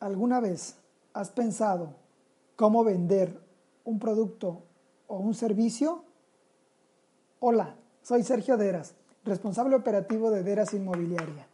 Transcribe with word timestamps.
¿Alguna 0.00 0.40
vez 0.40 0.76
has 1.12 1.28
pensado 1.28 1.90
cómo 2.56 2.84
vender 2.84 3.38
un 3.84 3.98
producto 3.98 4.62
o 5.06 5.18
un 5.18 5.34
servicio? 5.34 6.04
Hola, 7.38 7.76
soy 8.02 8.22
Sergio 8.22 8.56
Deras, 8.56 8.94
responsable 9.24 9.76
operativo 9.76 10.30
de 10.30 10.42
Deras 10.42 10.72
Inmobiliaria. 10.72 11.46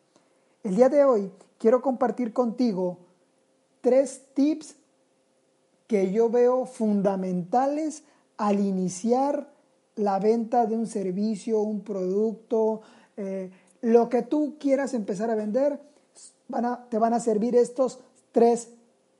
El 0.62 0.76
día 0.76 0.88
de 0.88 1.04
hoy 1.04 1.32
quiero 1.58 1.82
compartir 1.82 2.32
contigo 2.32 2.98
tres 3.80 4.22
tips 4.34 4.76
que 5.88 6.12
yo 6.12 6.30
veo 6.30 6.66
fundamentales 6.66 8.04
al 8.36 8.60
iniciar 8.60 9.52
la 9.96 10.20
venta 10.20 10.66
de 10.66 10.76
un 10.76 10.86
servicio, 10.86 11.58
un 11.58 11.80
producto, 11.80 12.82
eh, 13.16 13.50
lo 13.80 14.08
que 14.08 14.22
tú 14.22 14.54
quieras 14.60 14.94
empezar 14.94 15.30
a 15.30 15.34
vender, 15.34 15.80
te 16.90 16.98
van 16.98 17.12
a 17.12 17.18
servir 17.18 17.56
estos 17.56 17.98
tres 18.36 18.68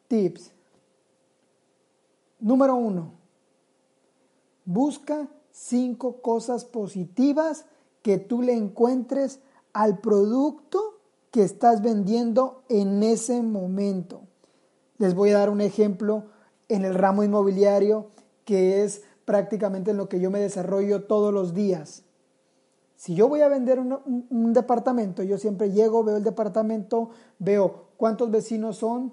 tips. 0.08 0.52
Número 2.38 2.76
uno, 2.76 3.14
busca 4.66 5.30
cinco 5.50 6.20
cosas 6.20 6.66
positivas 6.66 7.64
que 8.02 8.18
tú 8.18 8.42
le 8.42 8.52
encuentres 8.52 9.40
al 9.72 10.00
producto 10.00 10.98
que 11.30 11.44
estás 11.44 11.80
vendiendo 11.80 12.62
en 12.68 13.02
ese 13.02 13.40
momento. 13.40 14.20
Les 14.98 15.14
voy 15.14 15.30
a 15.30 15.38
dar 15.38 15.48
un 15.48 15.62
ejemplo 15.62 16.26
en 16.68 16.84
el 16.84 16.92
ramo 16.92 17.24
inmobiliario 17.24 18.10
que 18.44 18.84
es 18.84 19.00
prácticamente 19.24 19.92
en 19.92 19.96
lo 19.96 20.10
que 20.10 20.20
yo 20.20 20.30
me 20.30 20.40
desarrollo 20.40 21.04
todos 21.04 21.32
los 21.32 21.54
días. 21.54 22.02
Si 22.96 23.14
yo 23.14 23.28
voy 23.28 23.42
a 23.42 23.48
vender 23.48 23.78
un, 23.78 24.52
departamento, 24.54 25.22
yo 25.22 25.36
siempre 25.36 25.70
llego, 25.70 26.02
veo 26.02 26.16
el 26.16 26.24
departamento, 26.24 27.10
veo 27.38 27.88
cuántos 27.98 28.30
vecinos 28.30 28.78
son, 28.78 29.12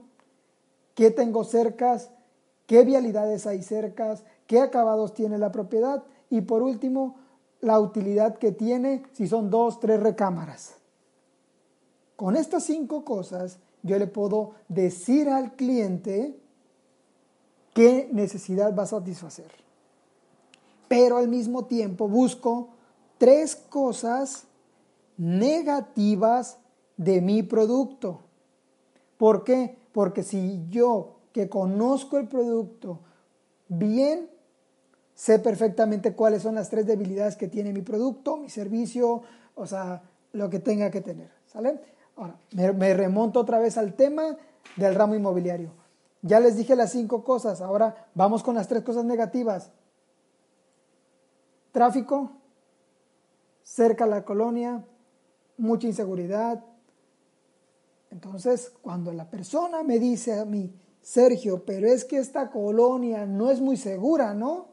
qué 0.96 1.12
tengo 1.12 1.44
cercas, 1.44 2.10
qué 2.66 2.86
vialidades 2.86 3.46
hay 3.46 3.62
cercas, 3.62 4.24
qué 4.48 4.62
acabados 4.62 5.14
tiene 5.14 5.38
la 5.38 5.52
propiedad 5.52 6.04
y 6.30 6.42
por 6.42 6.64
último 6.64 7.18
la 7.60 7.80
utilidad 7.80 8.38
que 8.38 8.54
tiene 8.54 9.04
si 9.12 9.28
son 9.28 9.50
dos, 9.50 9.82
tres 9.82 10.00
recámaras. 10.00 10.76
Con 12.16 12.38
estas 12.38 12.64
cinco 12.64 13.04
cosas 13.04 13.60
yo 13.82 14.00
le 14.00 14.08
puedo 14.08 14.52
decir 14.70 15.28
al 15.28 15.56
cliente 15.56 16.40
qué 17.74 18.10
necesidad 18.14 18.74
va 18.74 18.84
a 18.84 18.88
satisfacer. 18.88 19.52
Pero 20.88 21.18
al 21.18 21.28
mismo 21.28 21.66
tiempo 21.66 22.08
busco 22.08 22.70
tres 23.24 23.56
cosas 23.56 24.48
negativas 25.16 26.58
de 26.98 27.22
mi 27.22 27.42
producto. 27.42 28.20
¿Por 29.18 29.46
qué? 29.46 29.78
Porque 29.94 30.24
si 30.24 30.66
yo 30.68 31.22
que 31.32 31.48
conozco 31.48 32.18
el 32.18 32.28
producto 32.28 33.00
bien, 33.70 34.30
sé 35.16 35.40
perfectamente 35.40 36.14
cuáles 36.16 36.42
son 36.42 36.56
las 36.56 36.70
tres 36.70 36.86
debilidades 36.86 37.38
que 37.38 37.48
tiene 37.48 37.72
mi 37.72 37.82
producto, 37.82 38.36
mi 38.36 38.50
servicio, 38.50 39.22
o 39.56 39.68
sea, 39.68 40.04
lo 40.34 40.50
que 40.50 40.60
tenga 40.60 40.92
que 40.92 41.00
tener. 41.00 41.32
¿Sale? 41.46 41.80
Ahora, 42.18 42.36
me, 42.52 42.74
me 42.74 42.94
remonto 42.94 43.40
otra 43.40 43.58
vez 43.58 43.78
al 43.78 43.94
tema 43.94 44.36
del 44.76 44.96
ramo 44.96 45.16
inmobiliario. 45.16 45.72
Ya 46.24 46.42
les 46.42 46.58
dije 46.58 46.76
las 46.76 46.92
cinco 46.92 47.24
cosas, 47.24 47.62
ahora 47.62 48.10
vamos 48.16 48.44
con 48.44 48.56
las 48.56 48.68
tres 48.68 48.84
cosas 48.84 49.06
negativas. 49.06 49.72
Tráfico, 51.72 52.43
cerca 53.64 54.06
la 54.06 54.24
colonia, 54.24 54.84
mucha 55.58 55.88
inseguridad, 55.88 56.64
entonces, 58.14 58.72
cuando 58.84 59.12
la 59.12 59.28
persona 59.28 59.82
me 59.82 59.98
dice 59.98 60.40
a 60.40 60.46
mí, 60.46 60.72
Sergio, 61.02 61.66
pero 61.66 61.88
es 61.88 62.06
que 62.06 62.20
esta 62.20 62.52
colonia 62.52 63.26
no 63.26 63.50
es 63.50 63.60
muy 63.60 63.76
segura, 63.76 64.36
¿no? 64.36 64.68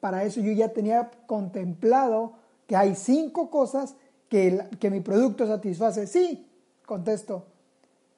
Para 0.00 0.24
eso 0.24 0.40
yo 0.40 0.50
ya 0.50 0.72
tenía 0.72 1.08
contemplado 1.28 2.32
que 2.66 2.74
hay 2.74 2.96
cinco 2.96 3.48
cosas 3.48 3.94
que, 4.28 4.60
que 4.80 4.90
mi 4.90 5.00
producto 5.00 5.46
satisface. 5.46 6.08
Sí, 6.08 6.50
contesto, 6.84 7.44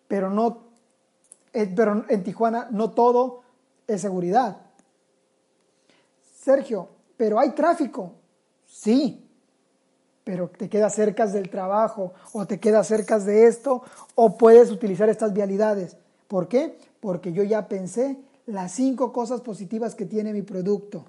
pero 0.09 0.31
no, 0.31 0.63
eh, 1.53 1.71
pero 1.77 2.07
en 2.09 2.25
Tijuana 2.25 2.69
no 2.71 2.93
todo 2.93 3.43
es 3.87 4.01
seguridad. 4.01 4.57
Sergio, 6.41 6.89
pero 7.19 7.39
hay 7.39 7.51
tráfico. 7.51 8.15
Sí, 8.67 9.22
pero 10.33 10.49
te 10.49 10.71
quedas 10.71 10.95
cerca 10.95 11.27
del 11.27 11.51
trabajo 11.51 12.15
o 12.33 12.47
te 12.47 12.59
quedas 12.59 12.87
cerca 12.87 13.19
de 13.19 13.47
esto 13.49 13.83
o 14.15 14.39
puedes 14.39 14.71
utilizar 14.71 15.11
estas 15.11 15.35
vialidades. 15.35 15.99
¿Por 16.27 16.49
qué? 16.49 16.79
Porque 17.01 17.35
yo 17.35 17.43
ya 17.43 17.69
pensé 17.69 18.17
las 18.47 18.73
cinco 18.73 19.13
cosas 19.13 19.43
positivas 19.43 19.95
que 19.95 20.07
tiene 20.07 20.33
mi 20.33 20.41
producto. 20.41 21.05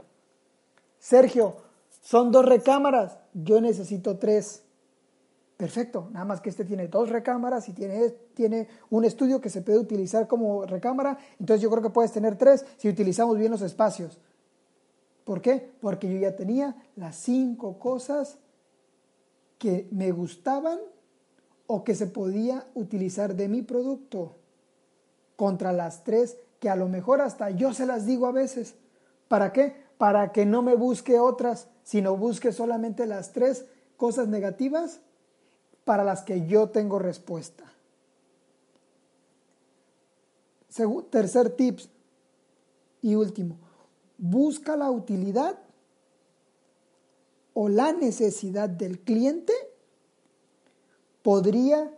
Sergio, 0.99 1.55
son 2.01 2.33
dos 2.33 2.43
recámaras, 2.43 3.17
yo 3.33 3.61
necesito 3.61 4.17
tres. 4.17 4.63
Perfecto, 5.55 6.09
nada 6.11 6.25
más 6.25 6.41
que 6.41 6.49
este 6.49 6.65
tiene 6.65 6.89
dos 6.89 7.07
recámaras 7.07 7.69
y 7.69 7.71
tiene, 7.71 8.09
tiene 8.33 8.67
un 8.89 9.05
estudio 9.05 9.39
que 9.39 9.49
se 9.49 9.61
puede 9.61 9.79
utilizar 9.79 10.27
como 10.27 10.65
recámara, 10.65 11.17
entonces 11.39 11.61
yo 11.61 11.69
creo 11.69 11.81
que 11.81 11.91
puedes 11.91 12.11
tener 12.11 12.37
tres 12.37 12.65
si 12.75 12.89
utilizamos 12.89 13.37
bien 13.37 13.53
los 13.53 13.61
espacios. 13.61 14.19
¿Por 15.23 15.41
qué? 15.41 15.71
Porque 15.79 16.13
yo 16.13 16.19
ya 16.19 16.35
tenía 16.35 16.75
las 16.97 17.15
cinco 17.15 17.79
cosas 17.79 18.37
que 19.63 19.87
me 19.91 20.11
gustaban 20.11 20.77
o 21.67 21.85
que 21.85 21.95
se 21.95 22.07
podía 22.07 22.67
utilizar 22.73 23.33
de 23.37 23.47
mi 23.47 23.61
producto 23.61 24.35
contra 25.37 25.71
las 25.71 26.03
tres 26.03 26.35
que 26.59 26.69
a 26.69 26.75
lo 26.75 26.89
mejor 26.89 27.21
hasta 27.21 27.49
yo 27.49 27.73
se 27.73 27.85
las 27.85 28.05
digo 28.05 28.27
a 28.27 28.33
veces. 28.33 28.75
¿Para 29.29 29.53
qué? 29.53 29.73
Para 29.97 30.33
que 30.33 30.45
no 30.45 30.63
me 30.63 30.75
busque 30.75 31.17
otras, 31.17 31.69
sino 31.83 32.17
busque 32.17 32.51
solamente 32.51 33.05
las 33.05 33.31
tres 33.31 33.63
cosas 33.95 34.27
negativas 34.27 34.99
para 35.85 36.03
las 36.03 36.23
que 36.23 36.45
yo 36.45 36.67
tengo 36.67 36.99
respuesta. 36.99 37.63
tercer 41.09 41.51
tips 41.51 41.87
y 43.01 43.15
último, 43.15 43.55
busca 44.17 44.75
la 44.75 44.91
utilidad 44.91 45.57
o 47.53 47.69
la 47.69 47.93
necesidad 47.93 48.69
del 48.69 48.99
cliente 48.99 49.53
podría 51.21 51.91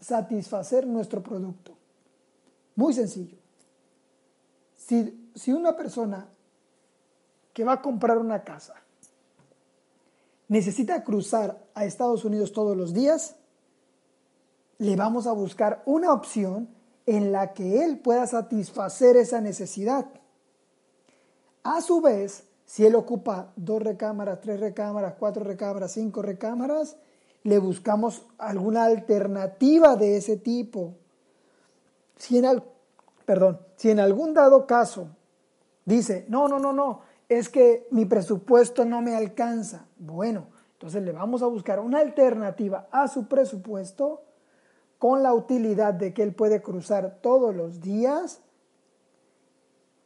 satisfacer 0.00 0.86
nuestro 0.86 1.22
producto. 1.22 1.76
Muy 2.76 2.92
sencillo. 2.92 3.36
Si, 4.76 5.30
si, 5.34 5.52
una 5.52 5.76
persona 5.76 6.28
que 7.52 7.64
va 7.64 7.74
a 7.74 7.82
comprar 7.82 8.18
una 8.18 8.44
casa 8.44 8.74
necesita 10.48 11.02
cruzar 11.02 11.64
a 11.74 11.84
Estados 11.84 12.24
Unidos 12.24 12.52
todos 12.52 12.76
los 12.76 12.92
días, 12.92 13.36
le 14.78 14.96
vamos 14.96 15.26
a 15.26 15.32
buscar 15.32 15.82
una 15.86 16.12
opción 16.12 16.68
en 17.06 17.32
la 17.32 17.54
que 17.54 17.84
él 17.84 17.98
pueda 17.98 18.26
satisfacer 18.26 19.16
esa 19.16 19.40
necesidad. 19.40 20.06
A 21.62 21.80
su 21.80 22.00
vez, 22.00 22.44
si 22.64 22.86
él 22.86 22.94
ocupa 22.94 23.52
dos 23.56 23.82
recámaras, 23.82 24.40
tres 24.40 24.60
recámaras, 24.60 25.14
cuatro 25.18 25.44
recámaras, 25.44 25.92
cinco 25.92 26.22
recámaras, 26.22 26.96
le 27.42 27.58
buscamos 27.58 28.26
alguna 28.38 28.84
alternativa 28.84 29.96
de 29.96 30.16
ese 30.16 30.36
tipo. 30.36 30.94
Si 32.16 32.38
en, 32.38 34.00
algún 34.00 34.34
dado 34.34 34.66
caso 34.66 35.08
dice, 35.84 36.24
no, 36.28 36.48
no, 36.48 36.58
no, 36.58 36.72
no, 36.72 37.00
es 37.28 37.48
que 37.48 37.86
mi 37.90 38.06
presupuesto 38.06 38.84
no 38.84 39.02
me 39.02 39.14
alcanza, 39.14 39.86
bueno, 39.98 40.46
entonces 40.72 41.02
le 41.02 41.12
vamos 41.12 41.42
a 41.42 41.46
buscar 41.46 41.80
una 41.80 42.00
alternativa 42.00 42.88
a 42.90 43.08
su 43.08 43.26
presupuesto 43.28 44.22
con 44.98 45.22
la 45.22 45.34
utilidad 45.34 45.92
de 45.92 46.14
que 46.14 46.22
él 46.22 46.34
puede 46.34 46.62
cruzar 46.62 47.18
todos 47.20 47.54
los 47.54 47.80
días 47.80 48.40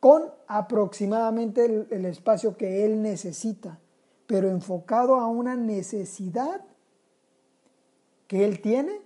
con 0.00 0.32
aproximadamente 0.46 1.64
el, 1.90 2.04
espacio 2.04 2.56
que 2.56 2.84
él 2.84 3.02
necesita, 3.02 3.78
pero 4.26 4.48
enfocado 4.48 5.16
a 5.16 5.26
una 5.26 5.56
necesidad 5.56 6.64
que 8.26 8.44
él 8.44 8.60
tiene 8.60 9.00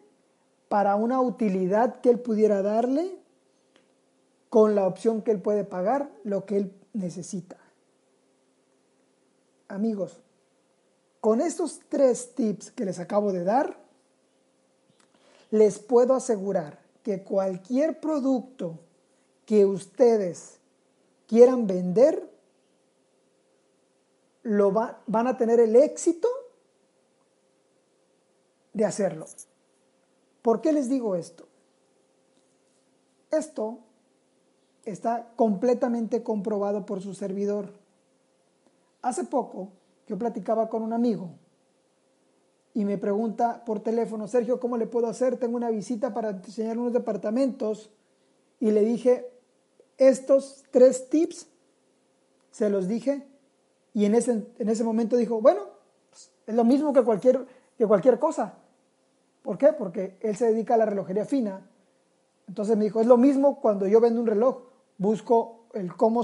para 0.69 0.97
una 0.97 1.21
utilidad 1.21 2.01
que 2.01 2.11
él 2.11 2.21
pudiera 2.21 2.63
darle 2.63 3.19
con 4.51 4.75
la 4.75 4.87
opción 4.87 5.23
que 5.23 5.31
él 5.31 5.41
puede 5.41 5.65
pagar 5.65 6.11
lo 6.25 6.45
que 6.45 6.59
él 6.59 6.75
necesita. 6.93 7.57
Amigos, 9.69 10.21
con 11.21 11.41
estos 11.41 11.81
tres 11.89 12.35
tips 12.35 12.71
que 12.73 12.85
les 12.85 12.99
acabo 12.99 13.33
de 13.33 13.45
dar, 13.45 13.79
les 15.51 15.79
puedo 15.79 16.15
asegurar 16.15 16.81
que 17.03 17.23
cualquier 17.23 18.01
producto 18.01 18.79
que 19.47 19.65
ustedes 19.65 20.59
quieran 21.33 21.67
vender, 21.67 22.29
lo 24.43 24.71
van 24.71 25.27
a 25.27 25.39
tener 25.39 25.61
el 25.61 25.75
éxito 25.77 26.29
de 28.75 28.85
hacerlo. 28.85 29.25
¿Por 30.43 30.61
qué 30.61 30.75
les 30.75 30.91
digo 30.91 31.17
esto? 31.17 31.47
Esto 33.31 33.79
está 34.85 35.33
completamente 35.35 36.23
comprobado 36.23 36.85
por 36.85 37.01
su 37.01 37.15
servidor. 37.15 37.73
Hace 39.01 39.25
poco 39.25 39.71
yo 40.07 40.19
platicaba 40.19 40.69
con 40.69 40.83
un 40.83 40.93
amigo 40.93 41.31
y 42.75 42.85
me 42.85 42.99
pregunta 42.99 43.65
por 43.65 43.81
teléfono, 43.81 44.29
Sergio, 44.29 44.61
¿cómo 44.61 44.77
le 44.77 44.87
puedo 44.87 45.07
hacer? 45.07 45.39
Tengo 45.39 45.57
una 45.57 45.71
visita 45.71 46.13
para 46.13 46.29
enseñar 46.29 46.77
unos 46.77 46.93
departamentos 46.93 47.91
y 48.61 48.71
le 48.71 48.83
dije, 48.83 49.32
estos 49.99 50.65
tres 50.71 51.09
tips, 51.09 51.47
se 52.51 52.69
los 52.71 52.89
dije 52.89 53.27
y 53.95 54.05
en 54.05 54.15
ese, 54.15 54.47
en 54.59 54.69
ese 54.69 54.85
momento 54.85 55.17
dijo, 55.17 55.41
bueno, 55.41 55.63
pues, 56.11 56.31
es 56.47 56.55
lo 56.55 56.65
mismo 56.65 56.93
que 56.93 57.03
cualquier, 57.03 57.47
que 57.77 57.87
cualquier 57.87 58.19
cosa. 58.19 58.55
¿Por 59.43 59.59
qué? 59.59 59.73
Porque 59.73 60.17
él 60.21 60.37
se 60.37 60.47
dedica 60.47 60.75
a 60.75 60.77
la 60.77 60.87
relojería 60.87 61.25
fina. 61.25 61.67
Entonces 62.47 62.77
me 62.77 62.85
dijo, 62.85 63.01
es 63.01 63.07
lo 63.07 63.17
mismo 63.17 63.61
cuando 63.61 63.87
yo 63.87 64.01
vendo 64.01 64.21
un 64.21 64.27
reloj, 64.27 64.63
busco 64.99 65.67
el 65.75 65.95
cómo, 65.97 66.23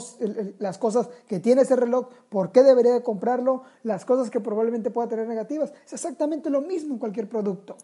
las 0.59 0.79
cosas 0.79 1.09
que 1.27 1.41
tiene 1.41 1.63
ese 1.63 1.77
reloj, 1.77 2.09
por 2.29 2.53
qué 2.53 2.63
debería 2.63 2.93
de 2.93 3.03
comprarlo, 3.03 3.63
las 3.83 4.05
cosas 4.05 4.31
que 4.31 4.41
probablemente 4.41 4.91
pueda 4.91 5.09
tener 5.09 5.27
negativas. 5.27 5.73
Es 5.87 5.93
exactamente 5.95 6.51
lo 6.51 6.61
mismo 6.61 6.95
en 6.95 6.99
cualquier 6.99 7.29
producto. 7.29 7.77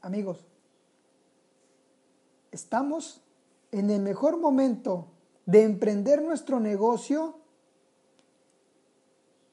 Amigos, 0.00 0.44
estamos 2.50 3.23
en 3.74 3.90
el 3.90 4.00
mejor 4.02 4.38
momento 4.38 5.08
de 5.46 5.64
emprender 5.64 6.22
nuestro 6.22 6.60
negocio 6.60 7.34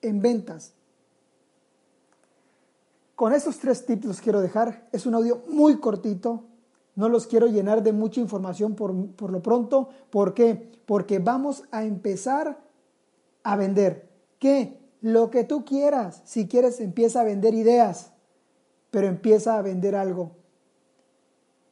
en 0.04 0.22
ventas. 0.22 0.74
Con 3.16 3.34
estos 3.34 3.58
tres 3.58 3.84
tips 3.86 4.06
los 4.06 4.22
quiero 4.22 4.40
dejar. 4.40 4.88
Es 4.92 5.08
un 5.08 5.16
audio 5.16 5.42
muy 5.48 5.80
cortito. 5.80 6.44
No 6.96 7.10
los 7.10 7.26
quiero 7.26 7.48
llenar 7.48 7.82
de 7.82 7.94
mucha 7.94 8.22
información 8.22 8.76
por, 8.76 9.08
por 9.14 9.32
lo 9.32 9.42
pronto. 9.42 9.90
¿Por 10.12 10.36
qué? 10.36 10.72
Porque 10.86 11.18
vamos 11.18 11.64
a 11.72 11.84
empezar 11.84 12.60
a 13.42 13.56
vender. 13.56 14.08
¿Qué? 14.38 14.80
Lo 15.02 15.32
que 15.32 15.44
tú 15.44 15.66
quieras. 15.66 16.22
Si 16.26 16.48
quieres, 16.48 16.80
empieza 16.80 17.22
a 17.22 17.24
vender 17.24 17.56
ideas. 17.56 18.12
Pero 18.92 19.08
empieza 19.08 19.58
a 19.58 19.64
vender 19.64 19.96
algo. 19.96 20.34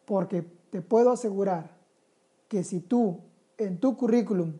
Porque 0.05 0.43
te 0.71 0.81
puedo 0.81 1.11
asegurar 1.11 1.78
que 2.49 2.65
si 2.65 2.81
tú 2.81 3.19
en 3.57 3.79
tu 3.79 3.95
currículum 3.95 4.55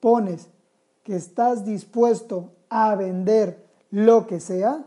pones 0.00 0.48
que 1.02 1.16
estás 1.16 1.66
dispuesto 1.66 2.52
a 2.70 2.94
vender 2.94 3.66
lo 3.90 4.26
que 4.26 4.40
sea, 4.40 4.86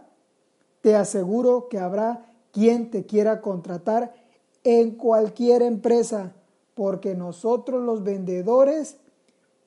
te 0.82 0.96
aseguro 0.96 1.68
que 1.70 1.78
habrá 1.78 2.34
quien 2.52 2.90
te 2.90 3.06
quiera 3.06 3.42
contratar 3.42 4.16
en 4.64 4.92
cualquier 4.92 5.62
empresa, 5.62 6.34
porque 6.74 7.14
nosotros 7.14 7.84
los 7.84 8.04
vendedores 8.04 8.98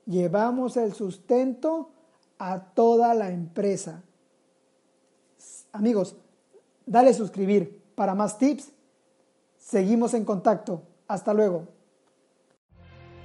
llevamos 0.06 0.76
el 0.76 0.94
sustento 0.94 1.90
a 2.38 2.72
toda 2.72 3.14
la 3.14 3.30
empresa. 3.30 4.02
Amigos, 5.72 6.16
dale 6.86 7.12
suscribir 7.14 7.80
para 7.94 8.14
más 8.14 8.38
tips. 8.38 8.72
Seguimos 9.58 10.14
en 10.14 10.24
contacto. 10.24 10.82
Hasta 11.06 11.34
luego. 11.34 11.77